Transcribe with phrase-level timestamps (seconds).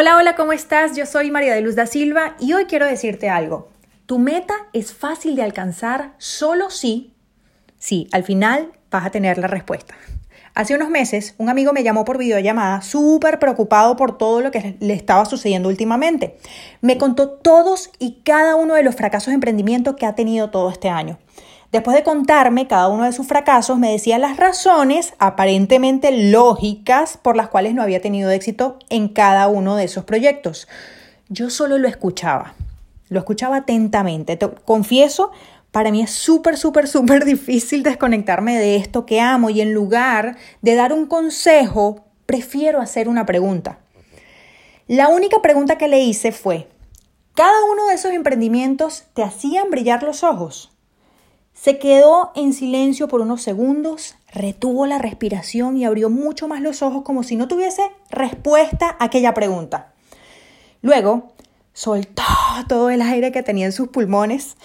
[0.00, 0.96] Hola, hola, ¿cómo estás?
[0.96, 3.68] Yo soy María de Luz da Silva y hoy quiero decirte algo.
[4.06, 7.14] Tu meta es fácil de alcanzar solo si,
[7.80, 9.96] sí, al final vas a tener la respuesta.
[10.54, 14.76] Hace unos meses, un amigo me llamó por videollamada súper preocupado por todo lo que
[14.78, 16.38] le estaba sucediendo últimamente.
[16.80, 20.70] Me contó todos y cada uno de los fracasos de emprendimiento que ha tenido todo
[20.70, 21.18] este año.
[21.70, 27.36] Después de contarme cada uno de sus fracasos, me decía las razones aparentemente lógicas por
[27.36, 30.66] las cuales no había tenido éxito en cada uno de esos proyectos.
[31.28, 32.54] Yo solo lo escuchaba,
[33.10, 34.38] lo escuchaba atentamente.
[34.38, 35.30] Te confieso,
[35.70, 40.38] para mí es súper, súper, súper difícil desconectarme de esto que amo y en lugar
[40.62, 43.78] de dar un consejo, prefiero hacer una pregunta.
[44.86, 46.66] La única pregunta que le hice fue,
[47.34, 50.72] ¿cada uno de esos emprendimientos te hacían brillar los ojos?
[51.60, 56.82] Se quedó en silencio por unos segundos, retuvo la respiración y abrió mucho más los
[56.82, 59.92] ojos como si no tuviese respuesta a aquella pregunta.
[60.82, 61.32] Luego,
[61.72, 62.22] soltó
[62.68, 64.56] todo el aire que tenía en sus pulmones,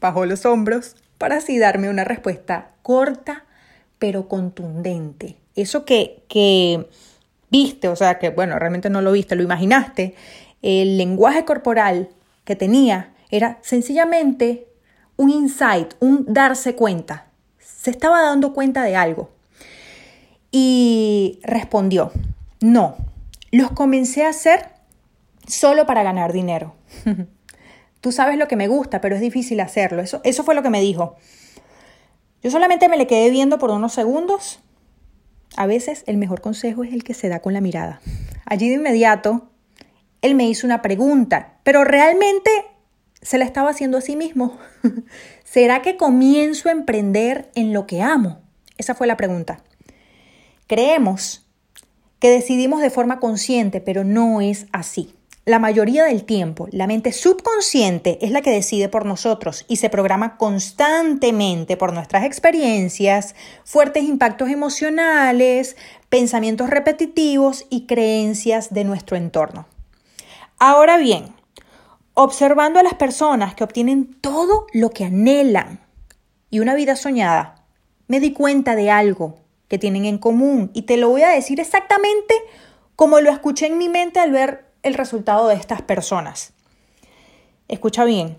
[0.00, 3.44] bajó los hombros para así darme una respuesta corta
[3.98, 5.36] pero contundente.
[5.54, 6.88] Eso que, que
[7.50, 10.14] viste, o sea, que bueno, realmente no lo viste, lo imaginaste,
[10.62, 12.08] el lenguaje corporal
[12.44, 14.67] que tenía era sencillamente
[15.18, 17.26] un insight, un darse cuenta.
[17.58, 19.30] Se estaba dando cuenta de algo.
[20.50, 22.12] Y respondió,
[22.60, 22.96] no,
[23.50, 24.70] los comencé a hacer
[25.46, 26.74] solo para ganar dinero.
[28.00, 30.00] Tú sabes lo que me gusta, pero es difícil hacerlo.
[30.00, 31.16] Eso, eso fue lo que me dijo.
[32.42, 34.60] Yo solamente me le quedé viendo por unos segundos.
[35.56, 38.00] A veces el mejor consejo es el que se da con la mirada.
[38.46, 39.50] Allí de inmediato,
[40.22, 42.50] él me hizo una pregunta, pero realmente
[43.22, 44.58] se la estaba haciendo a sí mismo.
[45.44, 48.40] ¿Será que comienzo a emprender en lo que amo?
[48.76, 49.62] Esa fue la pregunta.
[50.66, 51.46] Creemos
[52.20, 55.14] que decidimos de forma consciente, pero no es así.
[55.48, 59.88] La mayoría del tiempo, la mente subconsciente es la que decide por nosotros y se
[59.88, 65.76] programa constantemente por nuestras experiencias, fuertes impactos emocionales,
[66.10, 69.66] pensamientos repetitivos y creencias de nuestro entorno.
[70.58, 71.37] Ahora bien,
[72.20, 75.78] observando a las personas que obtienen todo lo que anhelan.
[76.50, 77.64] Y una vida soñada,
[78.08, 80.72] me di cuenta de algo que tienen en común.
[80.74, 82.34] Y te lo voy a decir exactamente
[82.96, 86.54] como lo escuché en mi mente al ver el resultado de estas personas.
[87.68, 88.36] Escucha bien,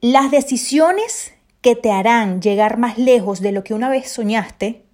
[0.00, 4.84] las decisiones que te harán llegar más lejos de lo que una vez soñaste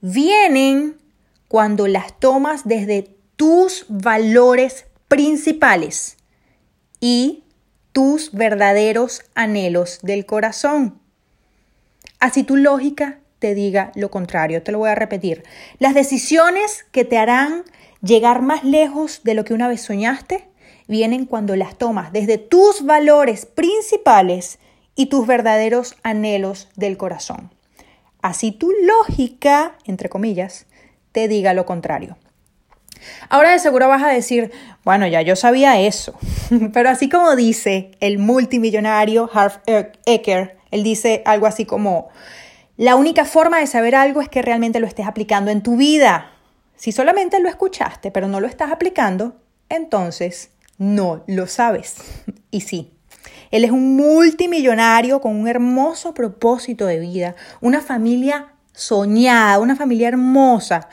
[0.00, 0.96] vienen
[1.48, 6.16] cuando las tomas desde tus valores principales
[7.04, 7.44] y
[7.92, 10.98] tus verdaderos anhelos del corazón.
[12.18, 14.62] Así tu lógica te diga lo contrario.
[14.62, 15.44] Te lo voy a repetir.
[15.78, 17.64] Las decisiones que te harán
[18.00, 20.48] llegar más lejos de lo que una vez soñaste
[20.88, 24.58] vienen cuando las tomas desde tus valores principales
[24.96, 27.50] y tus verdaderos anhelos del corazón.
[28.22, 30.64] Así tu lógica, entre comillas,
[31.12, 32.16] te diga lo contrario.
[33.28, 34.52] Ahora de seguro vas a decir,
[34.84, 36.14] bueno, ya yo sabía eso,
[36.72, 39.60] pero así como dice el multimillonario Harv
[40.06, 42.08] Eker, él dice algo así como,
[42.76, 46.32] la única forma de saber algo es que realmente lo estés aplicando en tu vida.
[46.76, 49.36] Si solamente lo escuchaste, pero no lo estás aplicando,
[49.68, 51.96] entonces no lo sabes.
[52.50, 52.92] Y sí,
[53.50, 60.08] él es un multimillonario con un hermoso propósito de vida, una familia soñada, una familia
[60.08, 60.88] hermosa.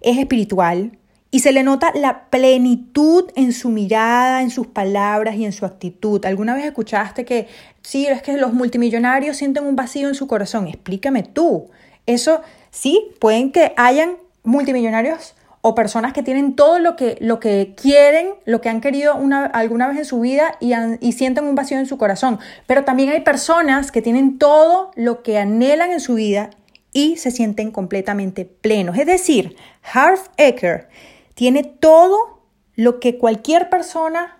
[0.00, 0.98] Es espiritual,
[1.34, 5.64] y se le nota la plenitud en su mirada, en sus palabras y en su
[5.64, 6.24] actitud.
[6.26, 7.48] ¿Alguna vez escuchaste que
[7.80, 10.68] sí, es que los multimillonarios sienten un vacío en su corazón?
[10.68, 11.70] Explícame tú.
[12.04, 17.74] Eso sí, pueden que hayan multimillonarios o personas que tienen todo lo que, lo que
[17.80, 21.78] quieren, lo que han querido una, alguna vez en su vida y, sienten un vacío
[21.78, 22.40] en su corazón.
[22.66, 26.50] Pero también hay personas que tienen todo lo que anhelan en su vida
[26.92, 28.98] y se sienten completamente plenos.
[28.98, 29.56] Es decir,
[29.94, 30.88] Harv Eker
[31.34, 32.42] tiene todo
[32.74, 34.38] lo que cualquier persona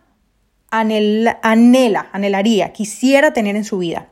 [0.71, 1.39] anhela,
[2.12, 4.09] anhelaría, quisiera tener en su vida.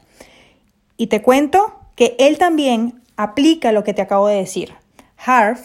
[0.97, 4.75] Y te cuento que él también aplica lo que te acabo de decir.
[5.17, 5.59] Harv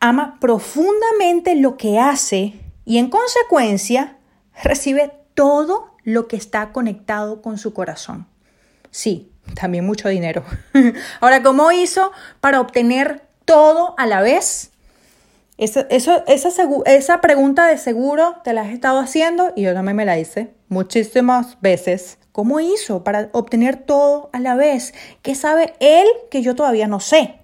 [0.00, 2.54] ama profundamente lo que hace
[2.84, 4.16] y en consecuencia
[4.62, 8.26] recibe todo lo que está conectado con su corazón.
[8.90, 10.44] Sí, también mucho dinero.
[11.20, 12.10] Ahora, ¿cómo hizo
[12.40, 14.71] para obtener todo a la vez?
[15.62, 16.50] Esa, esa,
[16.86, 20.52] esa pregunta de seguro te la has estado haciendo y yo también me la hice
[20.68, 22.18] muchísimas veces.
[22.32, 24.92] ¿Cómo hizo para obtener todo a la vez?
[25.22, 27.36] ¿Qué sabe él que yo todavía no sé?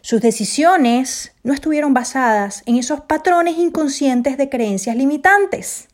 [0.00, 5.86] Sus decisiones no estuvieron basadas en esos patrones inconscientes de creencias limitantes,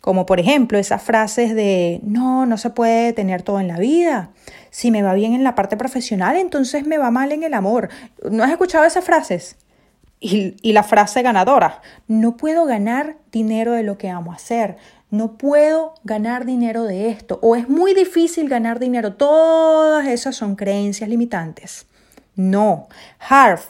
[0.00, 4.30] como por ejemplo esas frases de no, no se puede tener todo en la vida.
[4.70, 7.90] Si me va bien en la parte profesional, entonces me va mal en el amor.
[8.30, 9.56] ¿No has escuchado esas frases?
[10.20, 14.76] Y, la frase ganadora, no puedo ganar dinero de lo que amo hacer,
[15.10, 19.14] no puedo ganar dinero de esto, o es muy difícil ganar dinero.
[19.14, 21.86] Todas esas son creencias limitantes.
[22.34, 22.88] No,
[23.20, 23.60] Harv,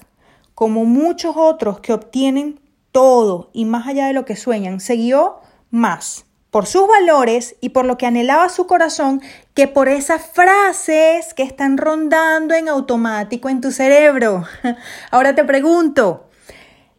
[0.55, 2.61] como muchos otros que obtienen
[2.93, 5.41] todo y más allá de lo que sueñan, se guió
[5.71, 9.21] más por sus valores y por lo que anhelaba su corazón
[9.55, 14.44] que por esas frases que están rondando en automático en tu cerebro.
[15.11, 16.28] Ahora te pregunto,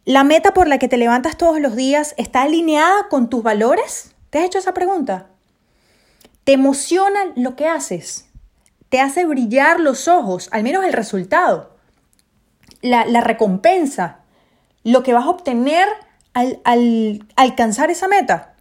[0.04, 4.14] ¿la meta por la que te levantas todos los días está alineada con tus valores?
[4.30, 5.26] ¿Te has hecho esa pregunta?
[6.44, 8.28] ¿Te emociona lo que haces?
[8.88, 10.48] ¿Te hace brillar los ojos?
[10.52, 11.76] Al menos el resultado.
[12.82, 14.20] La, recompensa.
[14.82, 15.88] Lo que vas a obtener
[16.32, 18.54] al, al alcanzar esa meta.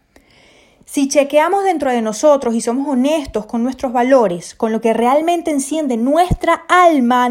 [0.86, 5.52] Si chequeamos dentro de nosotros y somos honestos con nuestros valores, con lo que realmente
[5.52, 7.30] enciende nuestra alma,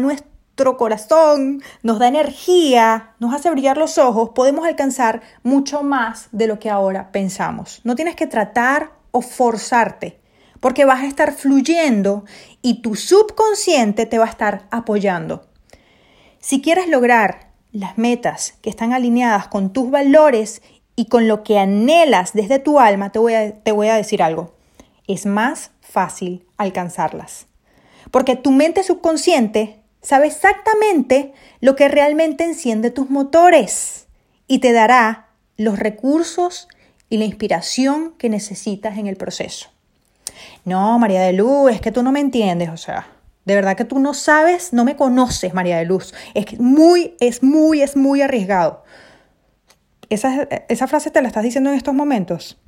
[0.77, 6.59] corazón, nos da energía, nos hace brillar los ojos, podemos alcanzar mucho más de lo
[6.59, 7.81] que ahora pensamos.
[7.83, 10.19] No tienes que tratar o forzarte,
[10.59, 12.25] porque vas a estar fluyendo
[12.61, 15.47] y tu subconsciente te va a estar apoyando.
[16.39, 20.61] Si quieres lograr las metas que están alineadas con tus valores
[20.95, 24.21] y con lo que anhelas desde tu alma, te voy a, te voy a decir
[24.21, 24.53] algo.
[25.07, 27.47] Es más fácil alcanzarlas.
[28.11, 34.07] Porque tu mente subconsciente sabe exactamente lo que realmente enciende tus motores
[34.47, 36.67] y te dará los recursos
[37.09, 39.69] y la inspiración que necesitas en el proceso.
[40.65, 43.07] No, María de Luz, es que tú no me entiendes, o sea,
[43.45, 46.13] de verdad que tú no sabes, no me conoces, María de Luz.
[46.33, 48.83] Es que muy, es muy, es muy arriesgado.
[50.09, 52.59] Esa, esa frase te la estás diciendo en estos momentos.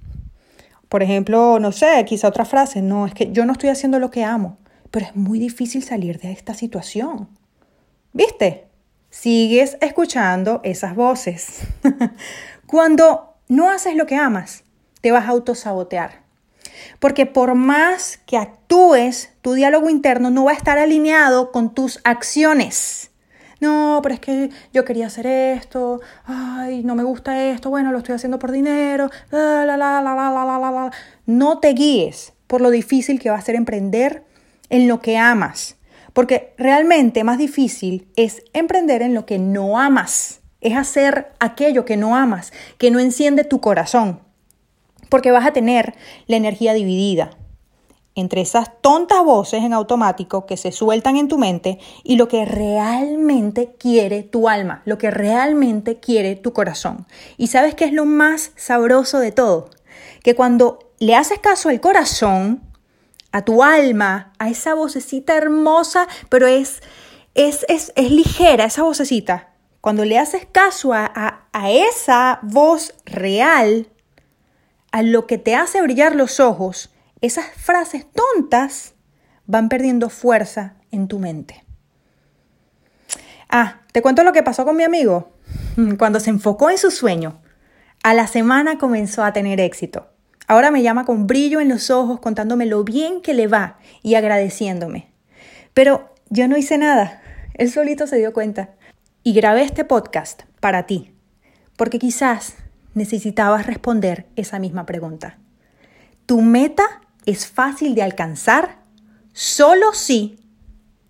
[0.90, 4.12] Por ejemplo, no sé, quizá otra frase, no, es que yo no estoy haciendo lo
[4.12, 4.58] que amo,
[4.92, 7.30] pero es muy difícil salir de esta situación.
[8.14, 8.68] ¿Viste?
[9.10, 11.62] Sigues escuchando esas voces.
[12.68, 14.64] Cuando no haces lo que amas,
[15.02, 16.22] te vas a autosabotear.
[17.00, 22.00] Porque por más que actúes, tu diálogo interno no va a estar alineado con tus
[22.04, 23.12] acciones
[23.62, 28.00] no, pero es que yo quería hacer esto, ay, no me gusta esto, bueno, lo
[28.00, 30.92] estoy haciendo por dinero, la, la, la, la, la, la, la.
[31.28, 34.26] No te guíes por lo difícil que va a ser emprender
[34.72, 35.78] en lo que amas,
[36.14, 41.98] porque realmente más difícil es emprender en lo que no amas, es hacer aquello que
[41.98, 44.22] no amas, que no enciende tu corazón,
[45.10, 45.94] porque vas a tener
[46.26, 47.32] la energía dividida
[48.16, 52.46] entre esas tontas voces en automático que se sueltan en tu mente y lo que
[52.46, 57.08] realmente quiere tu alma, lo que realmente quiere tu corazón.
[57.38, 59.70] Y sabes qué es lo más sabroso de todo?
[60.24, 62.71] Que cuando le haces caso al corazón,
[63.32, 66.82] a tu alma, a esa vocecita hermosa, pero es,
[67.34, 69.50] es, es, es ligera esa vocecita,
[69.80, 73.90] cuando le haces caso a, a, a esa voz real,
[74.92, 78.94] a lo que te hace brillar los ojos, esas frases tontas
[79.46, 81.64] van perdiendo fuerza en tu mente.
[83.50, 85.34] Ah, te cuento lo que pasó con mi amigo.
[85.98, 87.42] Cuando se enfocó en su sueño,
[88.04, 90.11] a la semana comenzó a tener éxito.
[90.52, 94.16] Ahora me llama con brillo en los ojos contándome lo bien que le va y
[94.16, 95.08] agradeciéndome.
[95.74, 97.22] Pero yo no hice nada.
[97.54, 98.72] Él solito se dio cuenta.
[99.24, 101.14] Y grabé este podcast para ti,
[101.78, 102.56] porque quizás
[102.96, 105.38] necesitabas responder esa misma pregunta.
[106.26, 106.84] ¿Tu meta
[107.26, 108.80] es fácil de alcanzar
[109.32, 110.38] solo si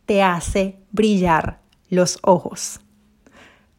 [0.06, 2.80] te hace brillar los ojos.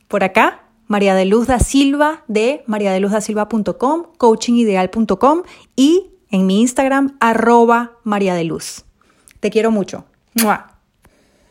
[0.09, 0.62] Por acá,
[0.93, 5.43] María de Luz da Silva de mariadeluzdasilva.com, coachingideal.com
[5.75, 8.35] y en mi Instagram, arroba María.
[9.41, 10.05] Te quiero mucho.
[10.35, 10.72] ¡Mua!